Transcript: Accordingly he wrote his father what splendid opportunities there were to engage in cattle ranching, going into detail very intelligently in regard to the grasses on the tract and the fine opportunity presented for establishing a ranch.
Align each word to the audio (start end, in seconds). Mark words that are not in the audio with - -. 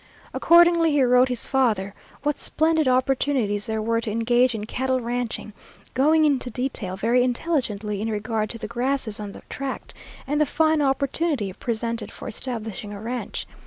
Accordingly 0.33 0.91
he 0.93 1.03
wrote 1.03 1.29
his 1.29 1.45
father 1.45 1.93
what 2.23 2.39
splendid 2.39 2.87
opportunities 2.87 3.67
there 3.67 3.83
were 3.83 4.01
to 4.01 4.09
engage 4.09 4.55
in 4.55 4.65
cattle 4.65 4.99
ranching, 4.99 5.53
going 5.93 6.25
into 6.25 6.49
detail 6.49 6.95
very 6.97 7.23
intelligently 7.23 8.01
in 8.01 8.09
regard 8.09 8.49
to 8.49 8.57
the 8.57 8.67
grasses 8.67 9.19
on 9.19 9.31
the 9.33 9.43
tract 9.47 9.93
and 10.25 10.41
the 10.41 10.47
fine 10.47 10.81
opportunity 10.81 11.53
presented 11.53 12.11
for 12.11 12.27
establishing 12.27 12.91
a 12.91 12.99
ranch. 12.99 13.45